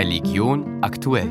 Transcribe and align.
Religion 0.00 0.78
aktuell. 0.80 1.28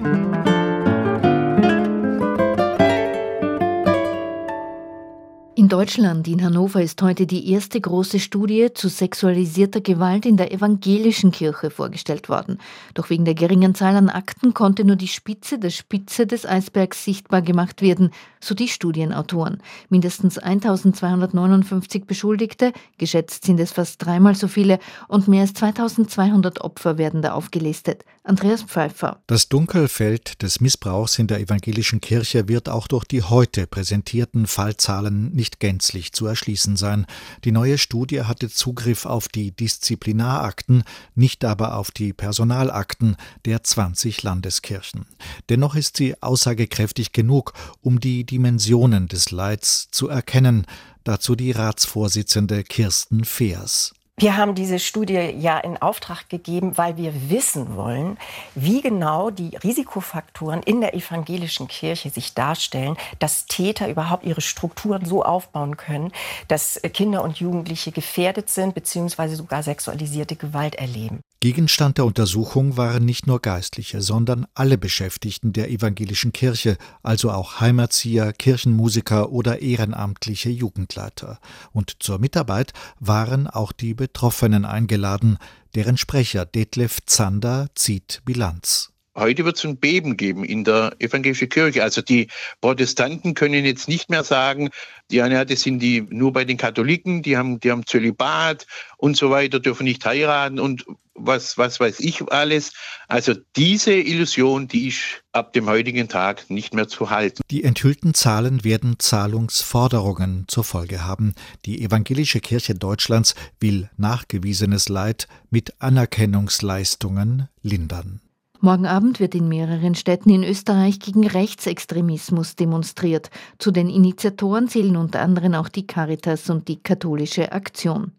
In 5.55 5.67
Deutschland, 5.67 6.27
in 6.27 6.43
Hannover, 6.43 6.81
ist 6.81 7.01
heute 7.01 7.25
die 7.25 7.51
erste 7.51 7.81
große 7.81 8.19
Studie 8.19 8.69
zu 8.73 8.87
sexualisierter 8.87 9.81
Gewalt 9.81 10.25
in 10.25 10.37
der 10.37 10.53
evangelischen 10.53 11.31
Kirche 11.31 11.69
vorgestellt 11.71 12.29
worden. 12.29 12.59
Doch 12.93 13.09
wegen 13.09 13.25
der 13.25 13.33
geringen 13.33 13.75
Zahl 13.75 13.95
an 13.95 14.09
Akten 14.09 14.53
konnte 14.53 14.85
nur 14.85 14.95
die 14.95 15.07
Spitze 15.07 15.59
der 15.59 15.71
Spitze 15.71 16.27
des 16.27 16.45
Eisbergs 16.45 17.03
sichtbar 17.03 17.41
gemacht 17.41 17.81
werden, 17.81 18.11
so 18.39 18.55
die 18.55 18.67
Studienautoren. 18.67 19.61
Mindestens 19.89 20.37
1259 20.37 22.05
Beschuldigte, 22.05 22.71
geschätzt 22.97 23.45
sind 23.45 23.59
es 23.59 23.71
fast 23.71 24.05
dreimal 24.05 24.35
so 24.35 24.47
viele, 24.47 24.79
und 25.07 25.27
mehr 25.27 25.41
als 25.41 25.53
2200 25.55 26.61
Opfer 26.61 26.97
werden 26.97 27.21
da 27.21 27.33
aufgelistet. 27.33 28.05
Andreas 28.29 28.61
Pfeiffer. 28.61 29.23
Das 29.25 29.49
Dunkelfeld 29.49 30.43
des 30.43 30.61
Missbrauchs 30.61 31.17
in 31.17 31.25
der 31.25 31.39
evangelischen 31.39 31.99
Kirche 31.99 32.47
wird 32.47 32.69
auch 32.69 32.87
durch 32.87 33.05
die 33.05 33.23
heute 33.23 33.65
präsentierten 33.65 34.45
Fallzahlen 34.45 35.33
nicht 35.33 35.59
gänzlich 35.59 36.13
zu 36.13 36.27
erschließen 36.27 36.77
sein. 36.77 37.07
Die 37.43 37.51
neue 37.51 37.79
Studie 37.79 38.21
hatte 38.21 38.47
Zugriff 38.47 39.07
auf 39.07 39.29
die 39.29 39.49
Disziplinarakten, 39.49 40.83
nicht 41.15 41.43
aber 41.43 41.75
auf 41.75 41.89
die 41.89 42.13
Personalakten 42.13 43.15
der 43.45 43.63
20 43.63 44.21
Landeskirchen. 44.21 45.07
Dennoch 45.49 45.73
ist 45.73 45.97
sie 45.97 46.21
aussagekräftig 46.21 47.13
genug, 47.13 47.53
um 47.81 47.99
die 47.99 48.25
Dimensionen 48.25 49.07
des 49.07 49.31
Leids 49.31 49.87
zu 49.89 50.07
erkennen, 50.07 50.67
dazu 51.03 51.35
die 51.35 51.51
Ratsvorsitzende 51.51 52.63
Kirsten 52.63 53.25
Feers. 53.25 53.95
Wir 54.21 54.35
haben 54.35 54.53
diese 54.53 54.79
Studie 54.79 55.13
ja 55.13 55.57
in 55.59 55.77
Auftrag 55.77 56.27
gegeben, 56.27 56.77
weil 56.77 56.97
wir 56.97 57.29
wissen 57.29 57.77
wollen, 57.77 58.17
wie 58.53 58.81
genau 58.81 59.29
die 59.29 59.55
Risikofaktoren 59.55 60.61
in 60.61 60.81
der 60.81 60.93
evangelischen 60.93 61.69
Kirche 61.69 62.09
sich 62.09 62.33
darstellen, 62.33 62.97
dass 63.19 63.45
Täter 63.45 63.87
überhaupt 63.87 64.25
ihre 64.25 64.41
Strukturen 64.41 65.05
so 65.05 65.23
aufbauen 65.23 65.77
können, 65.77 66.11
dass 66.49 66.81
Kinder 66.93 67.23
und 67.23 67.39
Jugendliche 67.39 67.93
gefährdet 67.93 68.49
sind 68.49 68.75
bzw. 68.75 69.35
sogar 69.35 69.63
sexualisierte 69.63 70.35
Gewalt 70.35 70.75
erleben. 70.75 71.21
Gegenstand 71.41 71.97
der 71.97 72.03
Untersuchung 72.03 72.75
waren 72.75 73.05
nicht 73.05 73.25
nur 73.25 73.39
Geistliche, 73.39 74.01
sondern 74.01 74.45
alle 74.55 74.77
Beschäftigten 74.77 75.53
der 75.53 75.71
evangelischen 75.71 76.33
Kirche, 76.33 76.75
also 77.01 77.31
auch 77.31 77.61
Heimerzieher, 77.61 78.33
Kirchenmusiker 78.33 79.31
oder 79.31 79.61
ehrenamtliche 79.61 80.49
Jugendleiter. 80.49 81.39
Und 81.71 82.03
zur 82.03 82.19
Mitarbeit 82.19 82.73
waren 82.99 83.47
auch 83.47 83.71
die 83.71 83.93
Betroffenen 83.93 84.65
eingeladen, 84.65 85.37
deren 85.75 85.95
Sprecher 85.95 86.45
Detlef 86.45 86.99
Zander 87.05 87.69
zieht 87.73 88.21
Bilanz. 88.25 88.91
Heute 89.19 89.45
wird 89.45 89.57
es 89.57 89.65
ein 89.65 89.77
Beben 89.77 90.17
geben 90.17 90.43
in 90.43 90.63
der 90.63 90.95
evangelischen 90.99 91.49
Kirche. 91.49 91.83
Also 91.83 92.01
die 92.01 92.27
Protestanten 92.61 93.33
können 93.33 93.65
jetzt 93.65 93.87
nicht 93.87 94.09
mehr 94.09 94.23
sagen, 94.23 94.69
ja, 95.11 95.27
ja, 95.27 95.45
das 95.45 95.61
sind 95.61 95.79
die 95.79 96.01
nur 96.09 96.33
bei 96.33 96.45
den 96.45 96.57
Katholiken, 96.57 97.21
die 97.21 97.37
haben, 97.37 97.59
die 97.59 97.71
haben 97.71 97.85
Zölibat 97.85 98.65
und 98.97 99.17
so 99.17 99.29
weiter, 99.29 99.59
dürfen 99.59 99.83
nicht 99.83 100.05
heiraten 100.05 100.59
und 100.59 100.85
was, 101.19 101.57
was 101.57 101.79
weiß 101.79 101.99
ich 101.99 102.31
alles. 102.31 102.71
Also 103.07 103.33
diese 103.55 103.93
Illusion, 103.93 104.67
die 104.67 104.87
ist 104.87 105.23
ab 105.31 105.53
dem 105.53 105.67
heutigen 105.67 106.07
Tag 106.07 106.49
nicht 106.49 106.73
mehr 106.73 106.87
zu 106.87 107.09
halten. 107.09 107.41
Die 107.51 107.63
enthüllten 107.63 108.13
Zahlen 108.13 108.63
werden 108.63 108.95
Zahlungsforderungen 108.99 110.45
zur 110.47 110.63
Folge 110.63 111.05
haben. 111.05 111.35
Die 111.65 111.83
evangelische 111.83 112.39
Kirche 112.39 112.75
Deutschlands 112.75 113.35
will 113.59 113.89
nachgewiesenes 113.97 114.89
Leid 114.89 115.27
mit 115.49 115.81
Anerkennungsleistungen 115.81 117.49
lindern. 117.61 118.21
Morgen 118.61 118.87
Abend 118.87 119.21
wird 119.21 119.35
in 119.35 119.47
mehreren 119.47 119.95
Städten 119.95 120.29
in 120.31 120.43
Österreich 120.43 120.99
gegen 120.99 121.25
Rechtsextremismus 121.25 122.57
demonstriert. 122.57 123.29
Zu 123.57 123.71
den 123.71 123.89
Initiatoren 123.89 124.67
zählen 124.67 124.97
unter 124.97 125.21
anderem 125.21 125.53
auch 125.53 125.69
die 125.69 125.87
Caritas 125.87 126.49
und 126.49 126.67
die 126.67 126.83
Katholische 126.83 127.53
Aktion. 127.53 128.11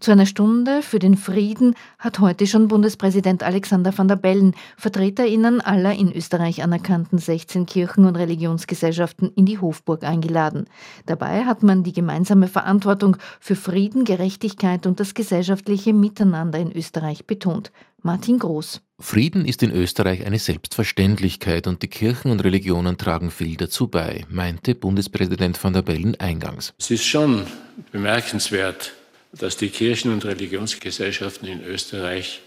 Zu 0.00 0.12
einer 0.12 0.24
Stunde 0.24 0.80
für 0.80 0.98
den 0.98 1.18
Frieden 1.18 1.74
hat 1.98 2.18
heute 2.18 2.46
schon 2.46 2.68
Bundespräsident 2.68 3.42
Alexander 3.42 3.96
van 3.96 4.08
der 4.08 4.16
Bellen 4.16 4.54
VertreterInnen 4.78 5.60
aller 5.60 5.92
in 5.92 6.10
Österreich 6.10 6.62
anerkannten 6.62 7.18
16 7.18 7.66
Kirchen- 7.66 8.06
und 8.06 8.16
Religionsgesellschaften 8.16 9.32
in 9.34 9.44
die 9.44 9.58
Hofburg 9.58 10.02
eingeladen. 10.02 10.64
Dabei 11.04 11.44
hat 11.44 11.62
man 11.62 11.82
die 11.82 11.92
gemeinsame 11.92 12.48
Verantwortung 12.48 13.18
für 13.38 13.54
Frieden, 13.54 14.06
Gerechtigkeit 14.06 14.86
und 14.86 14.98
das 14.98 15.12
gesellschaftliche 15.12 15.92
Miteinander 15.92 16.58
in 16.58 16.72
Österreich 16.72 17.26
betont. 17.26 17.70
Martin 18.00 18.38
Groß. 18.38 18.80
Frieden 19.00 19.44
ist 19.44 19.62
in 19.64 19.72
Österreich 19.72 20.24
eine 20.24 20.38
Selbstverständlichkeit 20.38 21.66
und 21.66 21.82
die 21.82 21.88
Kirchen 21.88 22.30
und 22.30 22.44
Religionen 22.44 22.96
tragen 22.96 23.32
viel 23.32 23.56
dazu 23.56 23.88
bei, 23.88 24.24
meinte 24.28 24.76
Bundespräsident 24.76 25.62
van 25.62 25.72
der 25.72 25.82
Bellen 25.82 26.14
eingangs. 26.20 26.72
Es 26.78 26.92
ist 26.92 27.04
schon 27.04 27.44
bemerkenswert, 27.90 28.92
dass 29.32 29.56
die 29.56 29.70
Kirchen- 29.70 30.12
und 30.12 30.24
Religionsgesellschaften 30.24 31.48
in 31.48 31.64
Österreich 31.64 32.40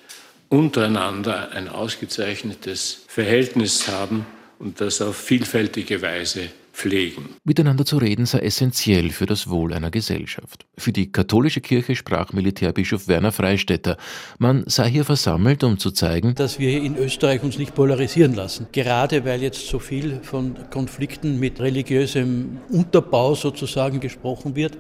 untereinander 0.47 1.51
ein 1.51 1.67
ausgezeichnetes 1.67 3.03
Verhältnis 3.07 3.89
haben 3.89 4.25
und 4.57 4.79
das 4.79 5.01
auf 5.01 5.17
vielfältige 5.17 6.01
Weise 6.01 6.49
pflegen. 6.77 7.29
Miteinander 7.43 7.85
zu 7.85 7.97
reden 7.97 8.27
sei 8.27 8.39
essentiell 8.39 9.09
für 9.09 9.25
das 9.25 9.49
Wohl 9.49 9.73
einer 9.73 9.89
Gesellschaft. 9.89 10.67
Für 10.77 10.91
die 10.91 11.11
katholische 11.11 11.59
Kirche 11.59 11.95
sprach 11.95 12.33
Militärbischof 12.33 13.07
Werner 13.07 13.31
Freistetter. 13.31 13.97
Man 14.37 14.63
sei 14.67 14.91
hier 14.91 15.03
versammelt, 15.03 15.63
um 15.63 15.79
zu 15.79 15.89
zeigen, 15.89 16.35
dass 16.35 16.59
wir 16.59 16.81
in 16.83 16.95
Österreich 16.95 17.41
uns 17.41 17.57
nicht 17.57 17.73
polarisieren 17.73 18.35
lassen. 18.35 18.67
Gerade 18.71 19.25
weil 19.25 19.41
jetzt 19.41 19.67
so 19.67 19.79
viel 19.79 20.19
von 20.21 20.55
Konflikten 20.69 21.39
mit 21.39 21.59
religiösem 21.59 22.59
Unterbau 22.69 23.33
sozusagen 23.33 23.99
gesprochen 23.99 24.55
wird, 24.55 24.77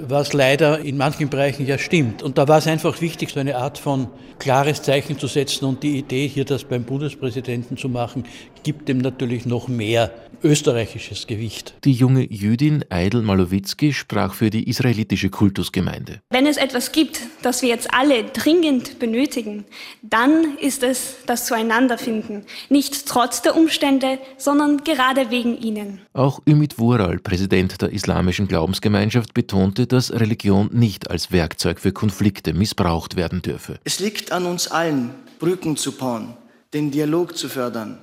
was 0.00 0.32
leider 0.32 0.80
in 0.80 0.96
manchen 0.96 1.28
Bereichen 1.28 1.66
ja 1.66 1.76
stimmt. 1.76 2.22
Und 2.22 2.38
da 2.38 2.48
war 2.48 2.58
es 2.58 2.66
einfach 2.66 3.00
wichtig, 3.02 3.30
so 3.30 3.40
eine 3.40 3.56
Art 3.56 3.76
von 3.76 4.08
klares 4.38 4.82
Zeichen 4.82 5.18
zu 5.18 5.26
setzen 5.26 5.66
und 5.66 5.82
die 5.82 5.98
Idee, 5.98 6.26
hier 6.26 6.44
das 6.44 6.64
beim 6.64 6.84
Bundespräsidenten 6.84 7.76
zu 7.76 7.88
machen, 7.88 8.24
gibt 8.62 8.88
dem 8.88 8.98
natürlich 8.98 9.46
noch 9.46 9.68
mehr 9.68 10.10
österreichisches 10.42 11.17
Gewicht. 11.26 11.74
Die 11.84 11.92
junge 11.92 12.30
Jüdin 12.30 12.84
Eidel 12.90 13.22
Malowitzki 13.22 13.92
sprach 13.92 14.34
für 14.34 14.50
die 14.50 14.68
israelitische 14.68 15.30
Kultusgemeinde. 15.30 16.20
Wenn 16.30 16.46
es 16.46 16.56
etwas 16.56 16.92
gibt, 16.92 17.20
das 17.42 17.62
wir 17.62 17.68
jetzt 17.68 17.92
alle 17.92 18.24
dringend 18.24 18.98
benötigen, 18.98 19.64
dann 20.02 20.56
ist 20.58 20.82
es 20.82 21.16
das 21.26 21.46
Zueinanderfinden. 21.46 22.44
Nicht 22.68 23.06
trotz 23.06 23.42
der 23.42 23.56
Umstände, 23.56 24.18
sondern 24.36 24.84
gerade 24.84 25.30
wegen 25.30 25.58
ihnen. 25.60 26.00
Auch 26.12 26.40
Ümit 26.48 26.78
Vural, 26.78 27.18
Präsident 27.18 27.80
der 27.82 27.90
islamischen 27.90 28.48
Glaubensgemeinschaft, 28.48 29.34
betonte, 29.34 29.86
dass 29.86 30.12
Religion 30.12 30.70
nicht 30.72 31.10
als 31.10 31.32
Werkzeug 31.32 31.80
für 31.80 31.92
Konflikte 31.92 32.54
missbraucht 32.54 33.16
werden 33.16 33.42
dürfe. 33.42 33.78
Es 33.84 34.00
liegt 34.00 34.32
an 34.32 34.46
uns 34.46 34.68
allen, 34.68 35.10
Brücken 35.38 35.76
zu 35.76 35.92
bauen, 35.92 36.34
den 36.72 36.90
Dialog 36.90 37.36
zu 37.36 37.48
fördern 37.48 37.98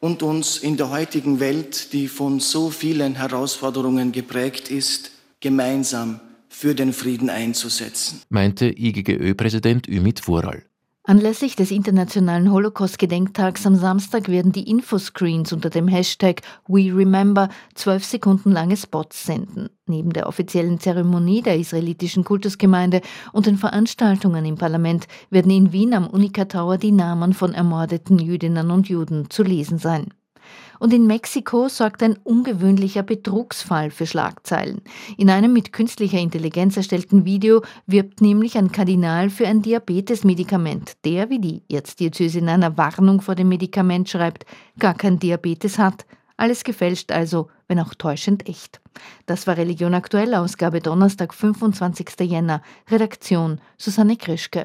und 0.00 0.22
uns 0.22 0.58
in 0.58 0.76
der 0.76 0.90
heutigen 0.90 1.40
Welt, 1.40 1.92
die 1.92 2.08
von 2.08 2.40
so 2.40 2.70
vielen 2.70 3.14
Herausforderungen 3.14 4.12
geprägt 4.12 4.70
ist, 4.70 5.10
gemeinsam 5.40 6.20
für 6.48 6.74
den 6.74 6.92
Frieden 6.92 7.30
einzusetzen, 7.30 8.22
meinte 8.28 8.66
IGGÖ-Präsident 8.66 9.88
Ümit 9.88 10.26
Vural. 10.26 10.62
Anlässlich 11.06 11.54
des 11.54 11.70
Internationalen 11.70 12.50
Holocaust-Gedenktags 12.50 13.66
am 13.66 13.76
Samstag 13.76 14.28
werden 14.28 14.52
die 14.52 14.70
Infoscreens 14.70 15.52
unter 15.52 15.68
dem 15.68 15.86
Hashtag 15.86 16.40
WeRemember 16.66 17.50
zwölf 17.74 18.06
Sekunden 18.06 18.50
lange 18.50 18.78
Spots 18.78 19.26
senden. 19.26 19.68
Neben 19.86 20.14
der 20.14 20.26
offiziellen 20.26 20.80
Zeremonie 20.80 21.42
der 21.42 21.58
israelitischen 21.58 22.24
Kultusgemeinde 22.24 23.02
und 23.34 23.44
den 23.44 23.58
Veranstaltungen 23.58 24.46
im 24.46 24.56
Parlament 24.56 25.06
werden 25.28 25.52
in 25.52 25.72
Wien 25.72 25.92
am 25.92 26.06
Unica 26.06 26.46
Tower 26.46 26.78
die 26.78 26.92
Namen 26.92 27.34
von 27.34 27.52
ermordeten 27.52 28.18
Jüdinnen 28.18 28.70
und 28.70 28.88
Juden 28.88 29.28
zu 29.28 29.42
lesen 29.42 29.76
sein. 29.76 30.06
Und 30.78 30.92
in 30.92 31.06
Mexiko 31.06 31.68
sorgt 31.68 32.02
ein 32.02 32.18
ungewöhnlicher 32.24 33.02
Betrugsfall 33.02 33.90
für 33.90 34.06
Schlagzeilen. 34.06 34.82
In 35.16 35.30
einem 35.30 35.52
mit 35.52 35.72
künstlicher 35.72 36.18
Intelligenz 36.18 36.76
erstellten 36.76 37.24
Video 37.24 37.62
wirbt 37.86 38.20
nämlich 38.20 38.58
ein 38.58 38.72
Kardinal 38.72 39.30
für 39.30 39.46
ein 39.46 39.62
Diabetesmedikament, 39.62 41.04
der, 41.04 41.30
wie 41.30 41.38
die 41.38 41.62
Erzdiözese 41.70 42.38
in 42.38 42.48
einer 42.48 42.76
Warnung 42.76 43.20
vor 43.20 43.34
dem 43.34 43.48
Medikament 43.48 44.08
schreibt, 44.08 44.46
gar 44.78 44.94
kein 44.94 45.18
Diabetes 45.18 45.78
hat. 45.78 46.06
Alles 46.36 46.64
gefälscht 46.64 47.12
also, 47.12 47.48
wenn 47.68 47.78
auch 47.78 47.94
täuschend 47.94 48.48
echt. 48.48 48.80
Das 49.26 49.46
war 49.46 49.56
Religion 49.56 49.94
aktuell, 49.94 50.34
Ausgabe 50.34 50.80
Donnerstag, 50.80 51.32
25. 51.34 52.20
Jänner. 52.20 52.62
Redaktion 52.90 53.60
Susanne 53.78 54.16
Krischke. 54.16 54.62